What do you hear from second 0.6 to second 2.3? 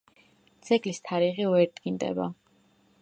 ძეგლის თარიღი ვერ დგინდება.